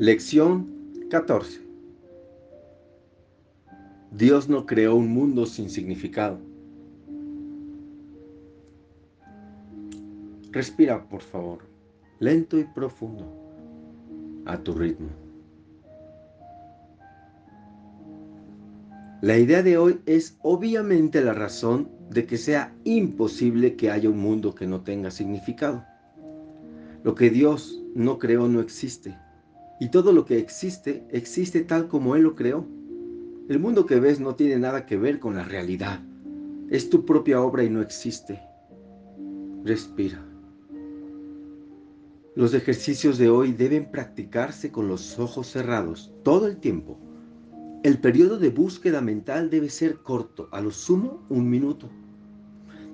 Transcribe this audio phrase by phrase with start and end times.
[0.00, 0.68] Lección
[1.10, 1.60] 14.
[4.12, 6.38] Dios no creó un mundo sin significado.
[10.52, 11.64] Respira, por favor,
[12.20, 13.26] lento y profundo,
[14.46, 15.08] a tu ritmo.
[19.20, 24.20] La idea de hoy es obviamente la razón de que sea imposible que haya un
[24.20, 25.84] mundo que no tenga significado.
[27.02, 29.18] Lo que Dios no creó no existe
[29.80, 32.66] y todo lo que existe, existe tal como Él lo creó.
[33.48, 36.00] El mundo que ves no tiene nada que ver con la realidad.
[36.68, 38.40] Es tu propia obra y no existe.
[39.64, 40.24] Respira.
[42.34, 46.98] Los ejercicios de hoy deben practicarse con los ojos cerrados todo el tiempo.
[47.82, 51.88] El periodo de búsqueda mental debe ser corto, a lo sumo un minuto.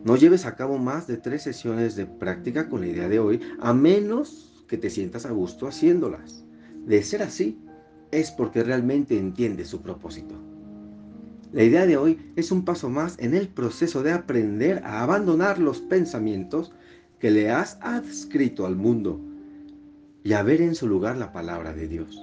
[0.05, 3.41] No lleves a cabo más de tres sesiones de práctica con la idea de hoy,
[3.61, 6.45] a menos que te sientas a gusto haciéndolas.
[6.87, 7.59] De ser así,
[8.11, 10.35] es porque realmente entiende su propósito.
[11.53, 15.59] La idea de hoy es un paso más en el proceso de aprender a abandonar
[15.59, 16.73] los pensamientos
[17.19, 19.21] que le has adscrito al mundo
[20.25, 22.21] y a ver en su lugar la palabra de Dios.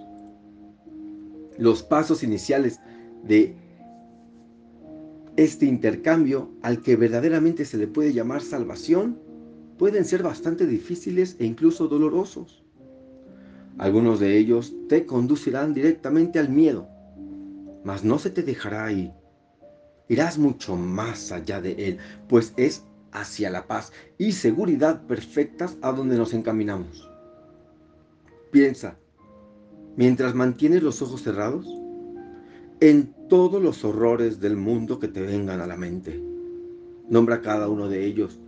[1.58, 2.80] Los pasos iniciales
[3.24, 3.56] de
[5.38, 9.18] este intercambio al que verdaderamente se le puede llamar salvación
[9.78, 12.61] pueden ser bastante difíciles e incluso dolorosos.
[13.82, 16.88] Algunos de ellos te conducirán directamente al miedo,
[17.84, 19.12] mas no se te dejará ahí.
[20.08, 21.98] Irás mucho más allá de él,
[22.30, 27.10] pues es hacia la paz y seguridad perfectas a donde nos encaminamos.
[28.52, 29.00] Piensa,
[29.98, 31.66] mientras mantienes los ojos cerrados,
[32.82, 36.24] en todos los horrores del mundo que te vengan a la mente.
[37.10, 38.40] Nombra cada uno de ellos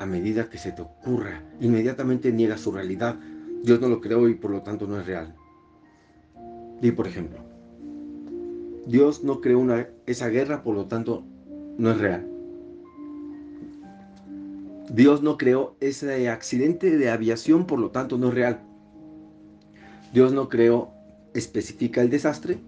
[0.00, 1.42] a medida que se te ocurra.
[1.60, 3.16] Inmediatamente niega su realidad.
[3.62, 5.34] Dios no lo creó y por lo tanto no es real.
[6.80, 7.38] Di por ejemplo,
[8.86, 9.62] Dios no creó
[10.06, 11.22] esa guerra, por lo tanto
[11.76, 12.26] no es real.
[14.90, 18.60] Dios no creó ese accidente de aviación, por lo tanto no es real.
[20.14, 20.90] Dios no creó,
[21.34, 22.58] especifica el desastre,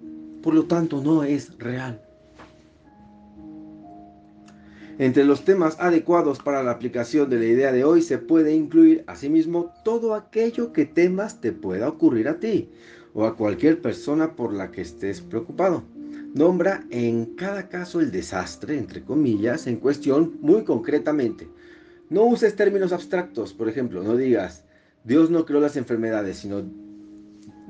[0.42, 2.02] por lo tanto no es real.
[4.98, 9.04] Entre los temas adecuados para la aplicación de la idea de hoy se puede incluir
[9.06, 12.70] asimismo todo aquello que temas te pueda ocurrir a ti
[13.14, 15.82] o a cualquier persona por la que estés preocupado.
[16.34, 21.48] Nombra en cada caso el desastre, entre comillas, en cuestión muy concretamente.
[22.10, 24.64] No uses términos abstractos, por ejemplo, no digas,
[25.04, 26.62] Dios no creó las enfermedades, sino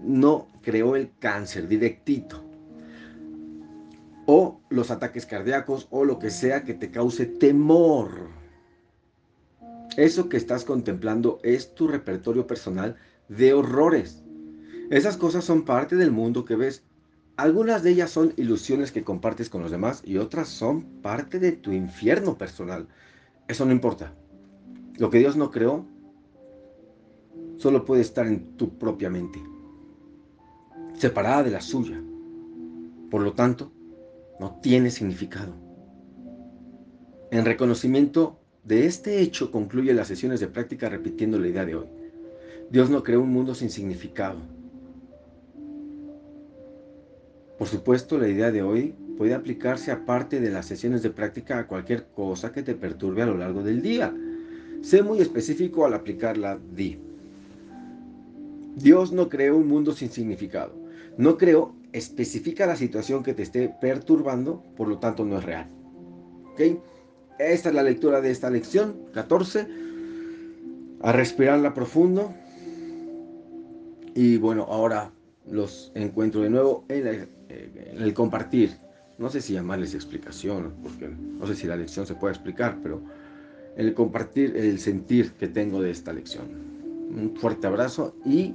[0.02, 2.42] no creó el cáncer directito
[4.26, 8.30] o los ataques cardíacos o lo que sea que te cause temor.
[9.96, 12.96] Eso que estás contemplando es tu repertorio personal
[13.28, 14.22] de horrores.
[14.90, 16.82] Esas cosas son parte del mundo que ves.
[17.36, 21.52] Algunas de ellas son ilusiones que compartes con los demás y otras son parte de
[21.52, 22.88] tu infierno personal.
[23.48, 24.14] Eso no importa.
[24.98, 25.86] Lo que Dios no creó
[27.56, 29.42] solo puede estar en tu propia mente,
[30.94, 32.02] separada de la suya.
[33.10, 33.72] Por lo tanto,
[34.42, 35.54] no tiene significado.
[37.30, 41.86] En reconocimiento de este hecho concluye las sesiones de práctica repitiendo la idea de hoy.
[42.68, 44.40] Dios no creó un mundo sin significado.
[47.56, 51.68] Por supuesto, la idea de hoy puede aplicarse aparte de las sesiones de práctica a
[51.68, 54.12] cualquier cosa que te perturbe a lo largo del día.
[54.80, 56.58] Sé muy específico al aplicarla.
[56.74, 56.98] Di.
[58.74, 60.74] Dios no creó un mundo sin significado.
[61.16, 65.68] No creó especifica la situación que te esté perturbando, por lo tanto no es real.
[66.52, 66.60] ¿Ok?
[67.38, 69.66] Esta es la lectura de esta lección 14.
[71.00, 72.32] A respirarla profundo.
[74.14, 75.10] Y bueno, ahora
[75.50, 78.76] los encuentro de nuevo en, el compartir.
[79.18, 83.02] No sé si llamarles explicación, porque no sé si la lección se puede explicar, pero
[83.76, 86.46] el compartir el sentir que tengo de esta lección.
[87.14, 88.54] Un fuerte abrazo y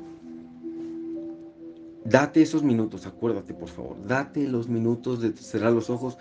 [2.09, 6.17] Date esos minutos, acuérdate por favor, date los minutos de cerrar los ojos.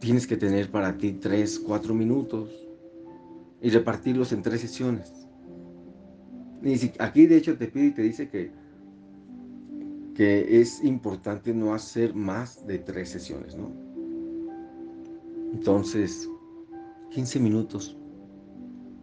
[0.00, 2.48] Tienes que tener para ti tres, cuatro minutos
[3.60, 5.12] y repartirlos en tres sesiones.
[6.62, 8.52] Y aquí de hecho te pide y te dice que,
[10.14, 13.70] que es importante no hacer más de tres sesiones, ¿no?
[15.52, 16.26] Entonces,
[17.10, 17.98] 15 minutos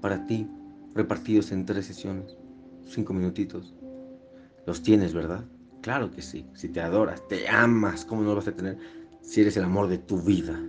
[0.02, 0.48] para ti,
[0.95, 2.36] repartidos en tres sesiones,
[2.88, 3.75] cinco minutitos.
[4.65, 5.45] Los tienes, ¿verdad?
[5.81, 6.45] Claro que sí.
[6.53, 8.77] Si te adoras, te amas, ¿cómo no lo vas a tener
[9.21, 10.59] si eres el amor de tu vida?